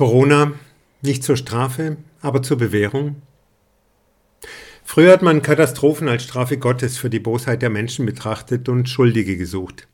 [0.00, 0.52] Corona
[1.02, 3.20] nicht zur Strafe, aber zur Bewährung?
[4.82, 9.36] Früher hat man Katastrophen als Strafe Gottes für die Bosheit der Menschen betrachtet und Schuldige
[9.36, 9.88] gesucht.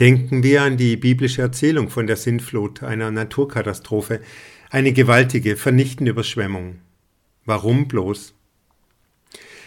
[0.00, 4.20] Denken wir an die biblische Erzählung von der Sintflut, einer Naturkatastrophe,
[4.68, 6.80] eine gewaltige, vernichtende Überschwemmung.
[7.44, 8.34] Warum bloß?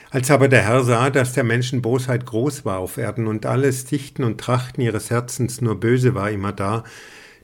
[0.09, 3.85] Als aber der Herr sah, dass der Menschen Bosheit groß war auf Erden und alles
[3.85, 6.83] Dichten und Trachten ihres Herzens nur böse war immer da,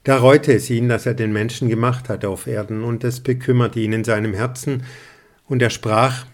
[0.04, 3.80] da reute es ihn, dass er den Menschen gemacht hatte auf Erden, und es bekümmerte
[3.80, 4.84] ihn in seinem Herzen,
[5.46, 6.26] und er sprach,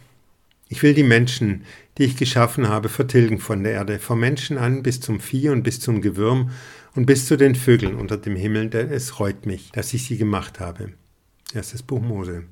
[0.69, 1.65] ich will die Menschen,
[1.99, 5.63] die ich geschaffen habe, vertilgen von der Erde, vom Menschen an bis zum Vieh und
[5.63, 6.51] bis zum Gewürm
[6.95, 10.17] und bis zu den Vögeln unter dem Himmel, denn es reut mich, dass ich sie
[10.17, 10.93] gemacht habe.
[11.55, 12.45] Erstes Buch Mose.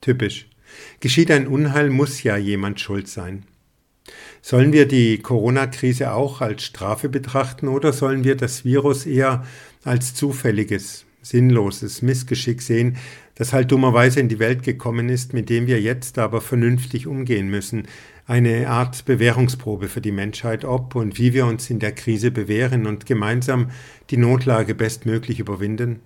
[0.00, 0.48] Typisch.
[1.00, 3.44] Geschieht ein Unheil, muss ja jemand schuld sein.
[4.42, 9.44] Sollen wir die Corona-Krise auch als Strafe betrachten oder sollen wir das Virus eher
[9.84, 12.96] als zufälliges, sinnloses Missgeschick sehen,
[13.34, 17.48] das halt dummerweise in die Welt gekommen ist, mit dem wir jetzt aber vernünftig umgehen
[17.48, 17.86] müssen,
[18.26, 22.86] eine Art Bewährungsprobe für die Menschheit, ob und wie wir uns in der Krise bewähren
[22.86, 23.70] und gemeinsam
[24.10, 26.00] die Notlage bestmöglich überwinden?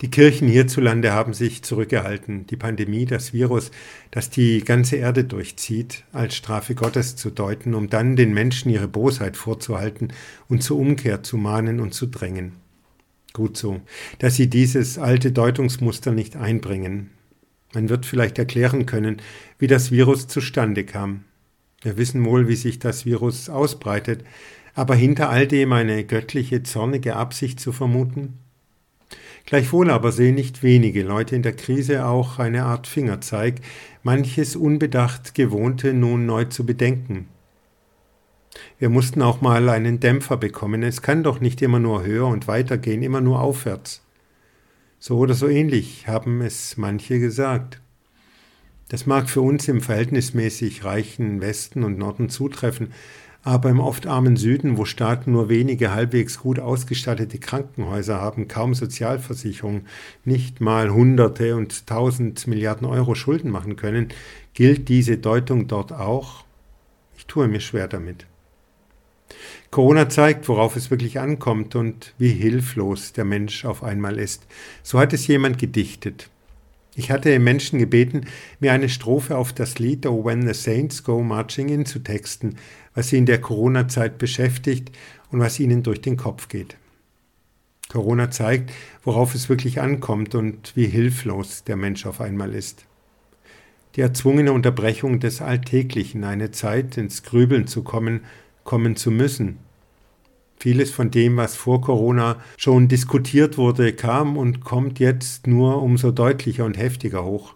[0.00, 3.70] Die Kirchen hierzulande haben sich zurückgehalten, die Pandemie, das Virus,
[4.10, 8.88] das die ganze Erde durchzieht, als Strafe Gottes zu deuten, um dann den Menschen ihre
[8.88, 10.08] Bosheit vorzuhalten
[10.48, 12.52] und zur Umkehr zu mahnen und zu drängen.
[13.32, 13.80] Gut so,
[14.18, 17.10] dass sie dieses alte Deutungsmuster nicht einbringen.
[17.72, 19.20] Man wird vielleicht erklären können,
[19.58, 21.24] wie das Virus zustande kam.
[21.82, 24.24] Wir wissen wohl, wie sich das Virus ausbreitet,
[24.74, 28.38] aber hinter all dem eine göttliche, zornige Absicht zu vermuten?
[29.46, 33.56] Gleichwohl aber sehen nicht wenige Leute in der Krise auch eine Art Fingerzeig,
[34.02, 37.28] manches unbedacht Gewohnte nun neu zu bedenken,
[38.78, 40.82] wir mussten auch mal einen Dämpfer bekommen.
[40.82, 44.02] Es kann doch nicht immer nur höher und weiter gehen, immer nur aufwärts.
[44.98, 47.80] So oder so ähnlich haben es manche gesagt.
[48.88, 52.92] Das mag für uns im verhältnismäßig reichen Westen und Norden zutreffen,
[53.44, 58.74] aber im oft armen Süden, wo Staaten nur wenige halbwegs gut ausgestattete Krankenhäuser haben, kaum
[58.74, 59.82] Sozialversicherung,
[60.24, 64.08] nicht mal Hunderte und Tausend Milliarden Euro Schulden machen können,
[64.54, 66.44] gilt diese Deutung dort auch?
[67.18, 68.26] Ich tue mir schwer damit.
[69.70, 74.46] Corona zeigt, worauf es wirklich ankommt und wie hilflos der Mensch auf einmal ist.
[74.82, 76.30] So hat es jemand gedichtet.
[76.96, 78.26] Ich hatte Menschen gebeten,
[78.60, 82.56] mir eine Strophe auf das Lied Oh When the Saints Go Marching In zu texten,
[82.94, 84.96] was sie in der Corona-Zeit beschäftigt
[85.30, 86.76] und was ihnen durch den Kopf geht.
[87.88, 88.72] Corona zeigt,
[89.02, 92.86] worauf es wirklich ankommt und wie hilflos der Mensch auf einmal ist.
[93.96, 98.20] Die erzwungene Unterbrechung des Alltäglichen, eine Zeit ins Grübeln zu kommen,
[98.64, 99.58] kommen zu müssen,
[100.64, 106.10] Vieles von dem, was vor Corona schon diskutiert wurde, kam und kommt jetzt nur umso
[106.10, 107.52] deutlicher und heftiger hoch.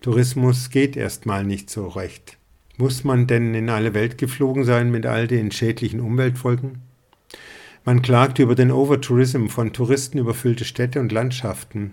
[0.00, 2.38] Tourismus geht erstmal nicht so recht.
[2.78, 6.78] Muss man denn in alle Welt geflogen sein mit all den schädlichen Umweltfolgen?
[7.84, 11.90] Man klagt über den Overtourism von Touristen überfüllte Städte und Landschaften.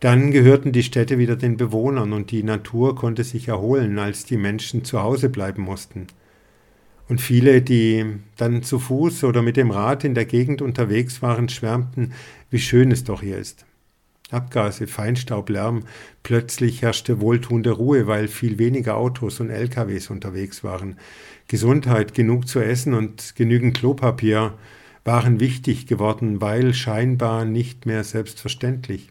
[0.00, 4.36] Dann gehörten die Städte wieder den Bewohnern und die Natur konnte sich erholen, als die
[4.36, 6.08] Menschen zu Hause bleiben mussten.
[7.08, 11.48] Und viele, die dann zu Fuß oder mit dem Rad in der Gegend unterwegs waren,
[11.48, 12.12] schwärmten,
[12.50, 13.66] wie schön es doch hier ist.
[14.30, 15.84] Abgase, Feinstaub, Lärm,
[16.22, 20.96] plötzlich herrschte wohltuende Ruhe, weil viel weniger Autos und LKWs unterwegs waren.
[21.48, 24.54] Gesundheit, genug zu essen und genügend Klopapier
[25.04, 29.10] waren wichtig geworden, weil scheinbar nicht mehr selbstverständlich.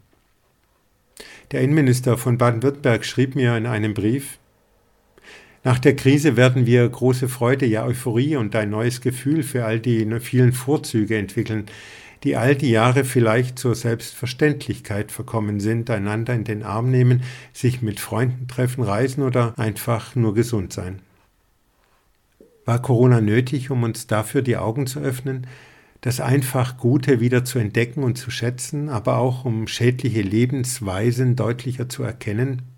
[1.52, 4.40] Der Innenminister von Baden-Württemberg schrieb mir in einem Brief,
[5.64, 9.80] nach der Krise werden wir große Freude, ja Euphorie und ein neues Gefühl für all
[9.80, 11.68] die vielen Vorzüge entwickeln,
[12.24, 17.24] die all die Jahre vielleicht zur Selbstverständlichkeit verkommen sind, einander in den Arm nehmen,
[17.54, 21.00] sich mit Freunden treffen, reisen oder einfach nur gesund sein.
[22.66, 25.48] War Corona nötig, um uns dafür die Augen zu öffnen,
[26.02, 31.90] das einfach Gute wieder zu entdecken und zu schätzen, aber auch um schädliche Lebensweisen deutlicher
[31.90, 32.71] zu erkennen?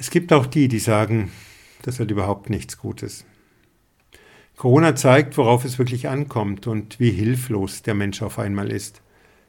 [0.00, 1.32] Es gibt auch die, die sagen,
[1.82, 3.24] das hat überhaupt nichts Gutes.
[4.56, 9.02] Corona zeigt, worauf es wirklich ankommt und wie hilflos der Mensch auf einmal ist.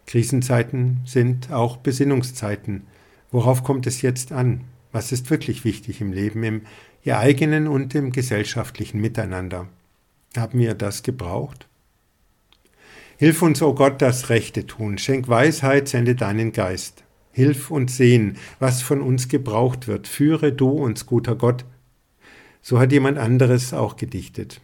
[0.07, 2.87] Krisenzeiten sind auch Besinnungszeiten.
[3.31, 4.61] Worauf kommt es jetzt an?
[4.91, 6.61] Was ist wirklich wichtig im Leben, im
[7.03, 9.67] ihr eigenen und im gesellschaftlichen Miteinander?
[10.35, 11.67] Haben wir das gebraucht?
[13.17, 14.97] Hilf uns, o oh Gott, das Rechte tun.
[14.97, 17.03] Schenk Weisheit, sende deinen Geist.
[17.39, 20.09] Hilf uns sehen, was von uns gebraucht wird.
[20.09, 21.63] Führe du uns, guter Gott.
[22.61, 24.59] So hat jemand anderes auch gedichtet.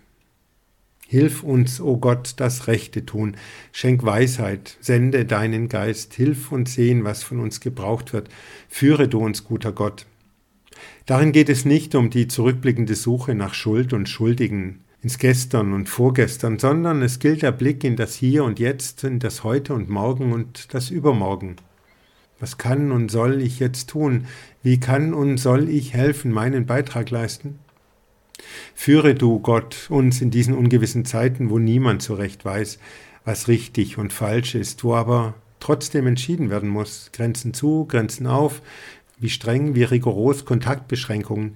[1.07, 3.37] Hilf uns, o oh Gott, das Rechte tun.
[3.71, 8.27] Schenk Weisheit, sende deinen Geist, hilf uns sehen, was von uns gebraucht wird.
[8.67, 10.05] Führe du uns, guter Gott.
[11.05, 15.87] Darin geht es nicht um die zurückblickende Suche nach Schuld und Schuldigen ins Gestern und
[15.87, 19.87] Vorgestern, sondern es gilt der Blick in das Hier und Jetzt, in das Heute und
[19.87, 21.55] Morgen und das Übermorgen.
[22.39, 24.25] Was kann und soll ich jetzt tun?
[24.61, 27.59] Wie kann und soll ich helfen, meinen Beitrag leisten?
[28.73, 32.79] Führe du, Gott, uns in diesen ungewissen Zeiten, wo niemand so recht weiß,
[33.23, 37.09] was richtig und falsch ist, wo aber trotzdem entschieden werden muss.
[37.13, 38.61] Grenzen zu, Grenzen auf,
[39.17, 41.55] wie streng, wie rigoros Kontaktbeschränkungen.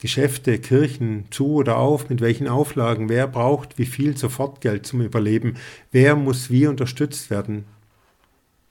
[0.00, 5.54] Geschäfte, Kirchen zu oder auf, mit welchen Auflagen, wer braucht wie viel Sofortgeld zum Überleben,
[5.90, 7.64] wer muss wie unterstützt werden.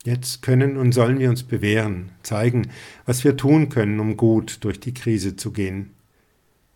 [0.08, 2.70] Jetzt können und sollen wir uns bewähren, zeigen,
[3.06, 5.90] was wir tun können, um gut durch die Krise zu gehen.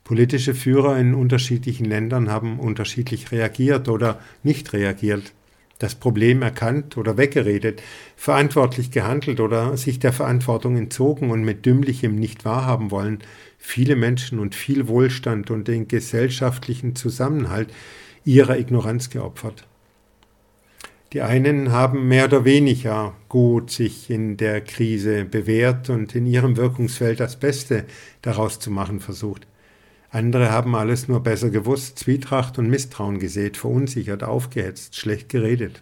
[0.03, 5.31] Politische Führer in unterschiedlichen Ländern haben unterschiedlich reagiert oder nicht reagiert,
[5.79, 7.81] das Problem erkannt oder weggeredet,
[8.17, 13.19] verantwortlich gehandelt oder sich der Verantwortung entzogen und mit dümmlichem nicht wahrhaben wollen,
[13.57, 17.69] viele Menschen und viel Wohlstand und den gesellschaftlichen Zusammenhalt
[18.25, 19.65] ihrer Ignoranz geopfert.
[21.13, 26.55] Die einen haben mehr oder weniger gut sich in der Krise bewährt und in ihrem
[26.55, 27.83] Wirkungsfeld das Beste
[28.21, 29.45] daraus zu machen versucht.
[30.09, 35.81] Andere haben alles nur besser gewusst, Zwietracht und Misstrauen gesät, verunsichert, aufgehetzt, schlecht geredet.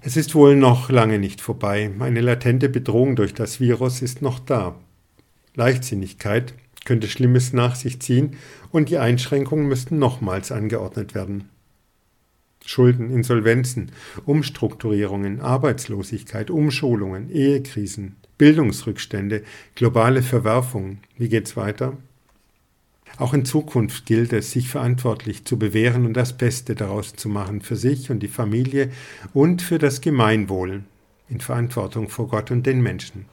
[0.00, 1.90] Es ist wohl noch lange nicht vorbei.
[1.98, 4.76] Eine latente Bedrohung durch das Virus ist noch da.
[5.56, 6.54] Leichtsinnigkeit
[6.84, 8.36] könnte Schlimmes nach sich ziehen
[8.70, 11.48] und die Einschränkungen müssten nochmals angeordnet werden.
[12.68, 13.92] Schulden, Insolvenzen,
[14.26, 19.42] Umstrukturierungen, Arbeitslosigkeit, Umschulungen, Ehekrisen, Bildungsrückstände,
[19.74, 20.98] globale Verwerfungen.
[21.16, 21.96] Wie geht's weiter?
[23.16, 27.62] Auch in Zukunft gilt es, sich verantwortlich zu bewähren und das Beste daraus zu machen
[27.62, 28.90] für sich und die Familie
[29.32, 30.82] und für das Gemeinwohl
[31.30, 33.24] in Verantwortung vor Gott und den Menschen.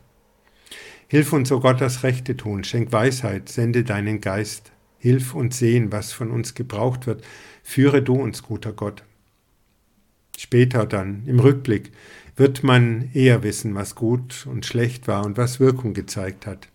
[1.10, 5.60] Hilf uns, o oh Gott, das Rechte tun, schenk Weisheit, sende deinen Geist, hilf uns
[5.60, 7.22] sehen, was von uns gebraucht wird,
[7.64, 9.04] führe du uns, guter Gott.
[10.38, 11.92] Später dann, im Rückblick,
[12.36, 16.68] wird man eher wissen, was gut und schlecht war und was Wirkung gezeigt hat.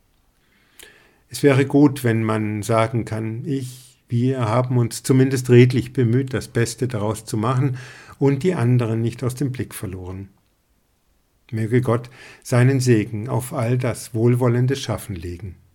[1.28, 6.48] Es wäre gut, wenn man sagen kann, ich, wir haben uns zumindest redlich bemüht, das
[6.48, 7.76] Beste daraus zu machen
[8.18, 10.28] und die anderen nicht aus dem Blick verloren.
[11.52, 12.10] Möge Gott
[12.42, 15.56] seinen Segen auf all das wohlwollende Schaffen legen.